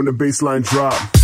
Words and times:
when 0.00 0.06
the 0.06 0.24
bassline 0.24 0.64
drop. 0.64 1.19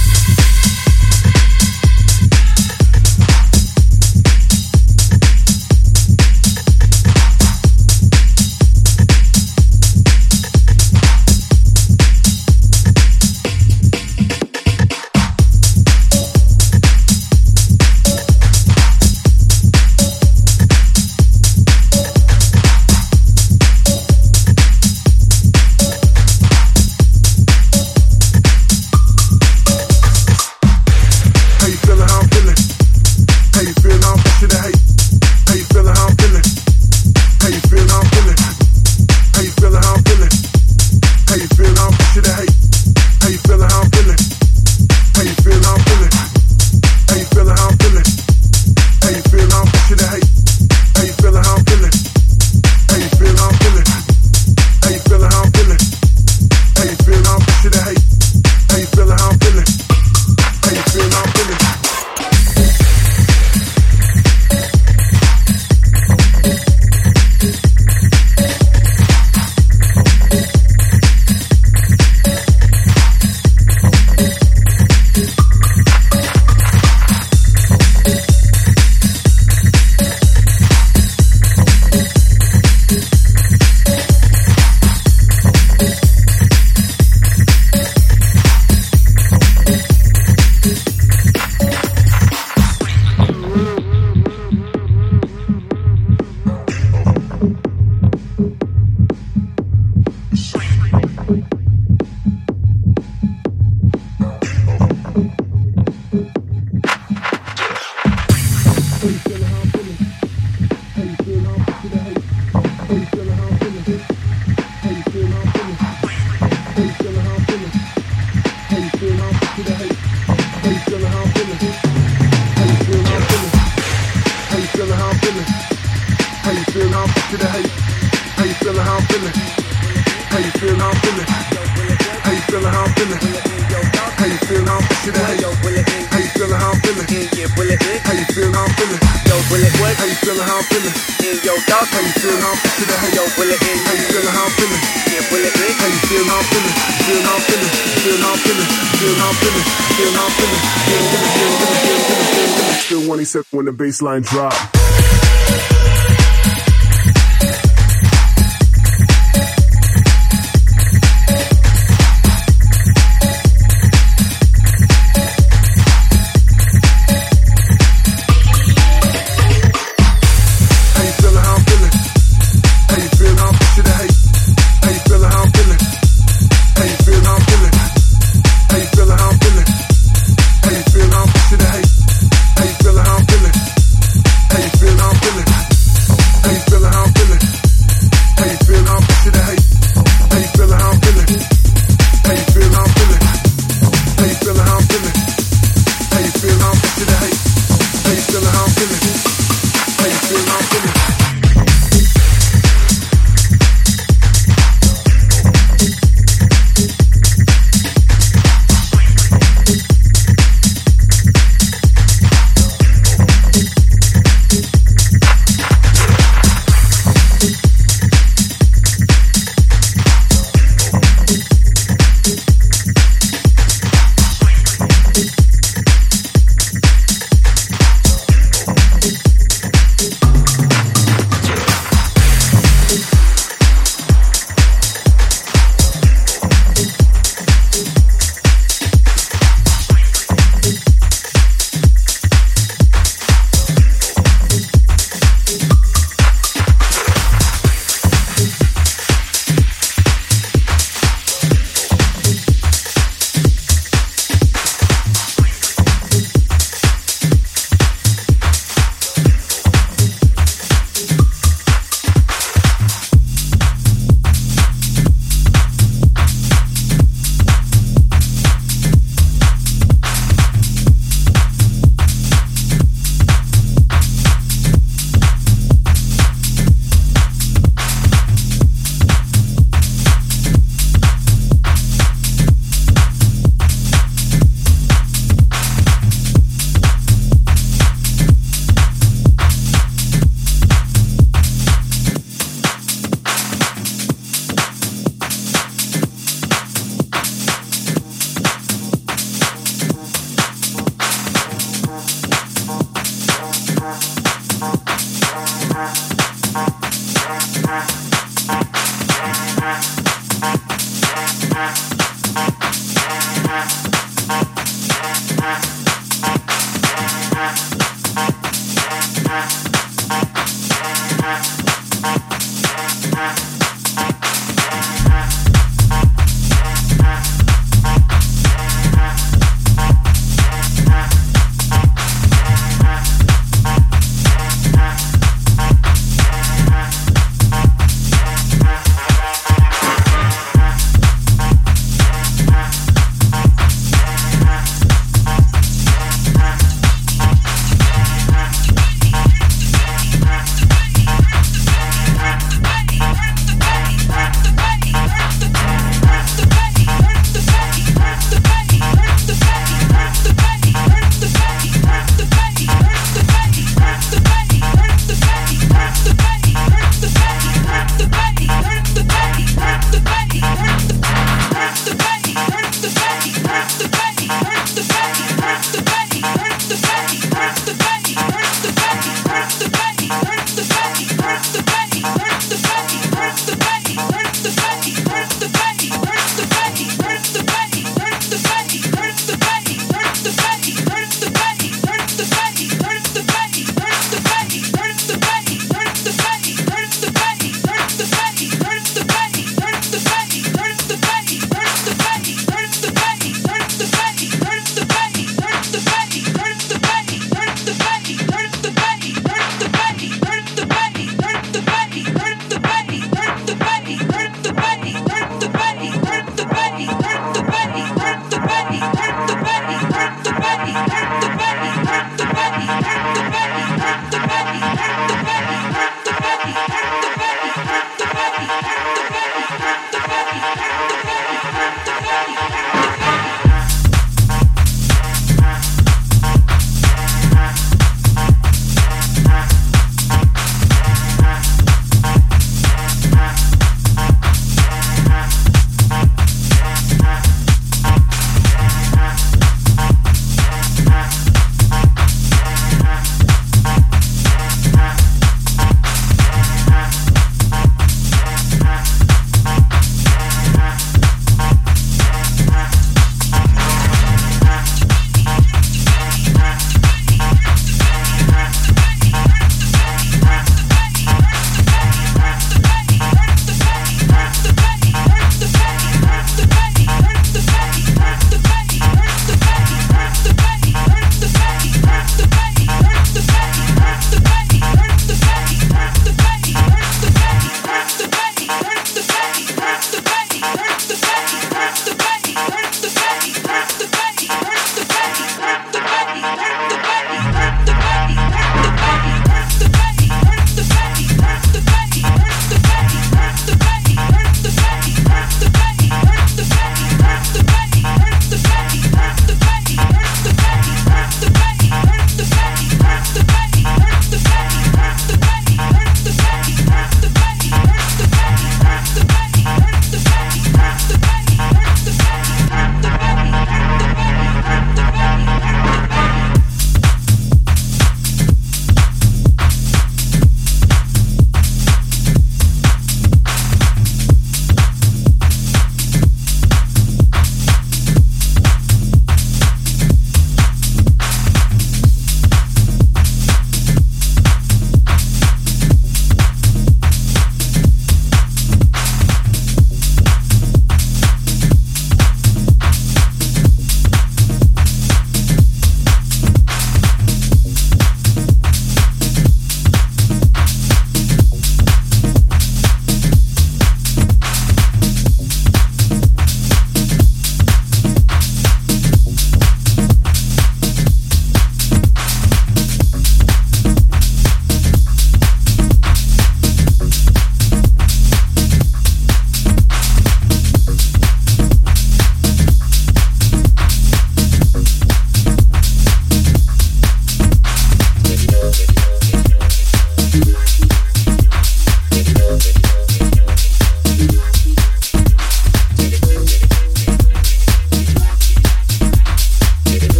bassline 153.86 154.22
drop. 154.22 154.75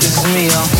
This 0.00 0.16
is 0.18 0.24
me, 0.34 0.48
yo. 0.48 0.79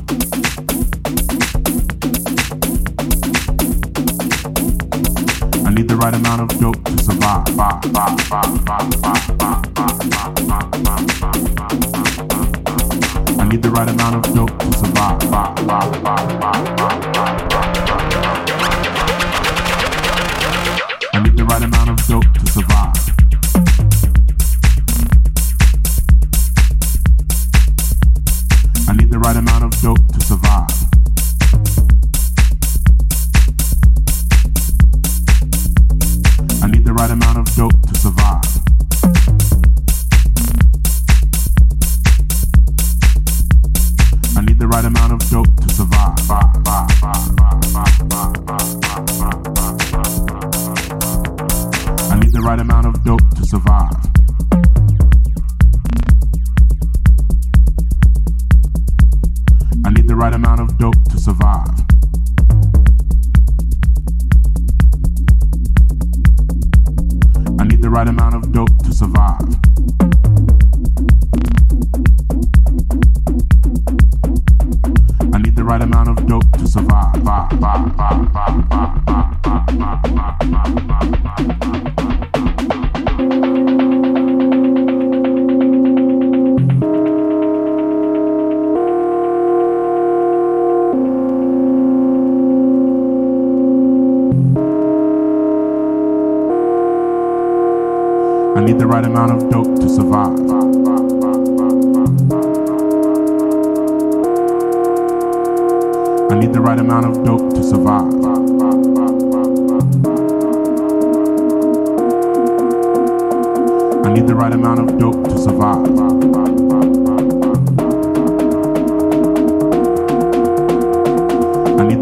right 6.11 6.19
amount 6.19 6.51
of 6.51 6.59
dope 6.59 6.83
to 6.83 7.03
survive. 7.03 7.47
I 13.39 13.47
need 13.49 13.61
the 13.61 13.71
right 13.71 13.89
amount 13.89 14.15
of 14.15 14.23
dope 14.33 14.59
to 14.59 14.73
survive. 14.73 15.21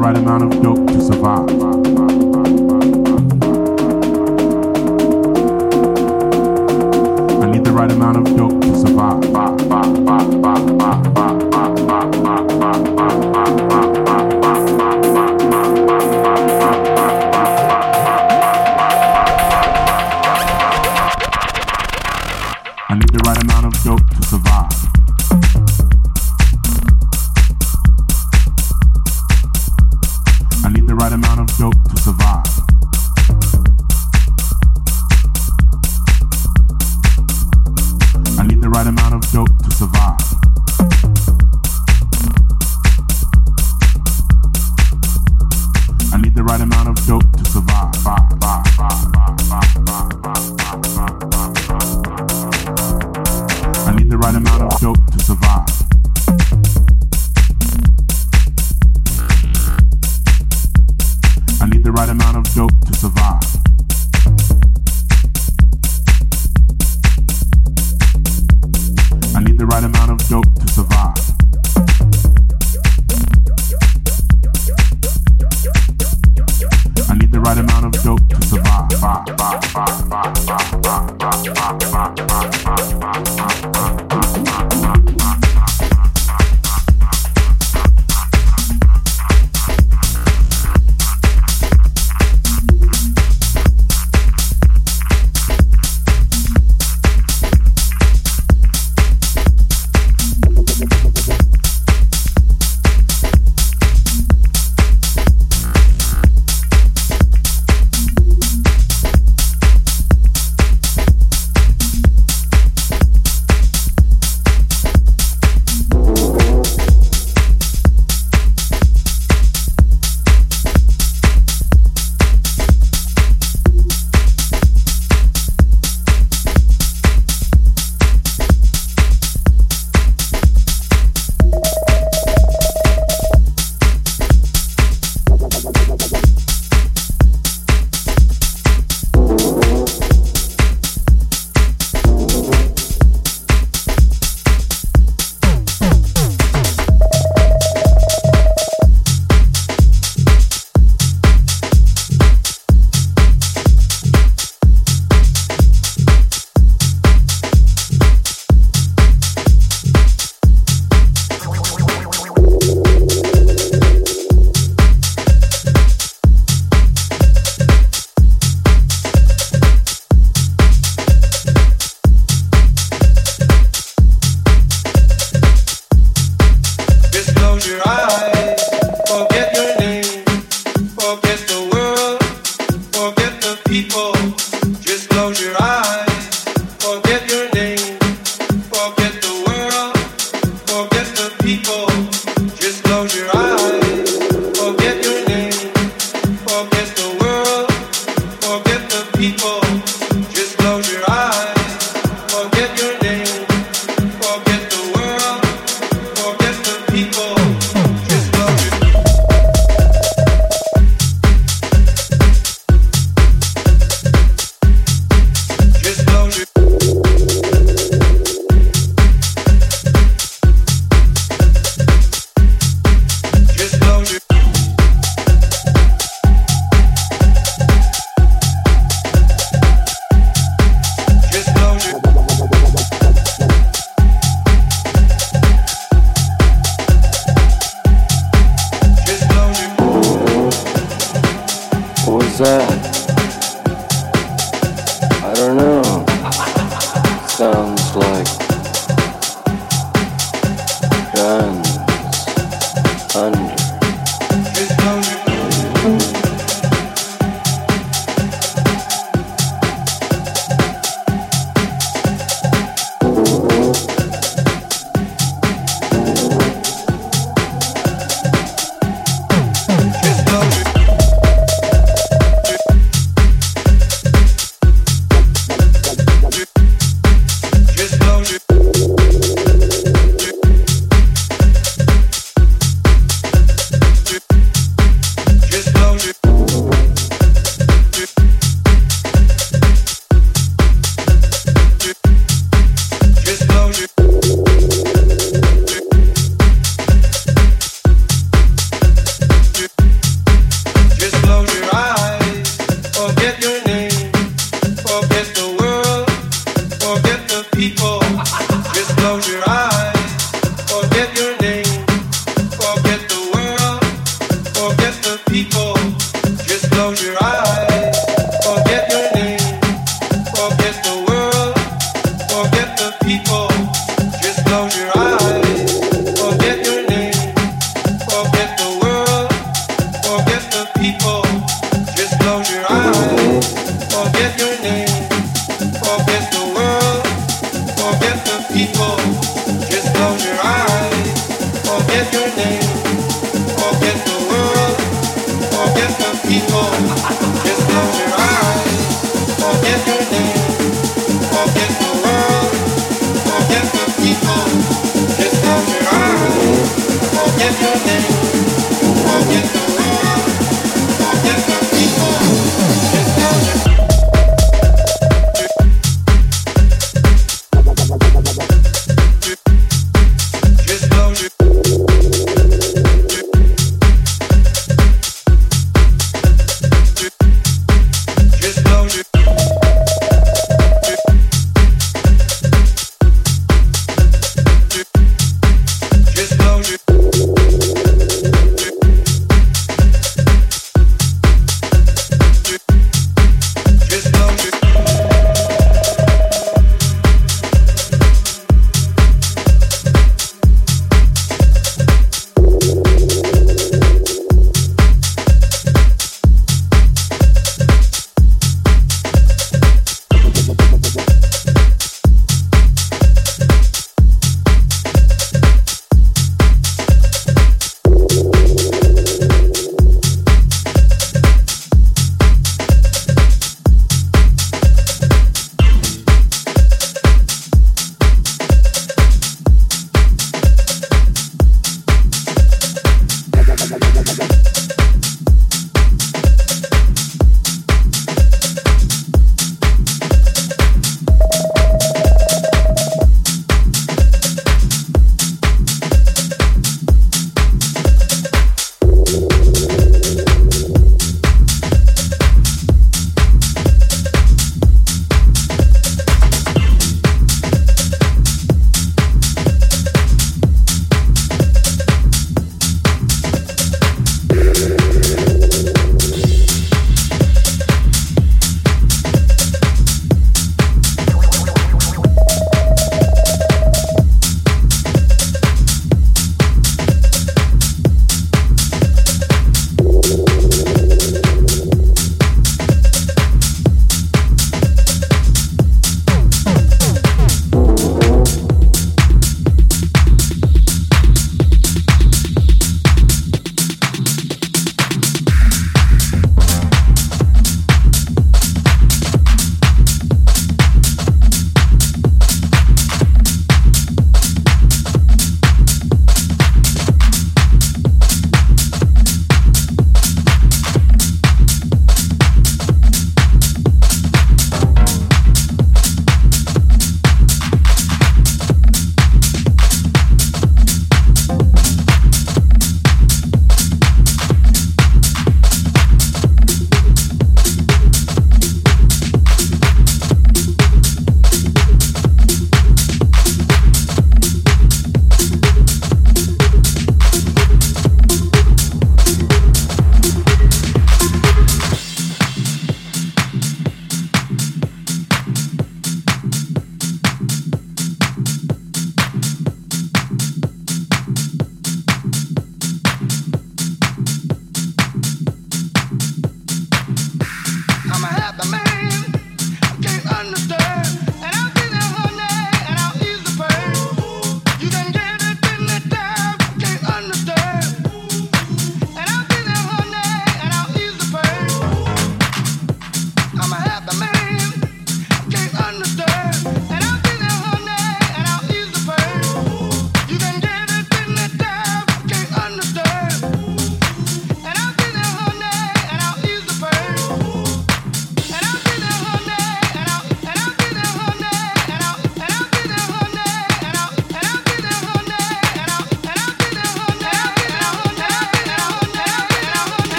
right 0.00 0.16
amount 0.16 0.42
of 0.42 0.62
dope 0.62 0.86
to 0.86 1.02
survive. 1.02 1.50
I 7.42 7.50
need 7.50 7.64
the 7.66 7.72
right 7.72 7.92
amount 7.92 8.16
of 8.16 8.34
dope 8.34 8.62
to 8.62 8.76
survive. 8.78 10.59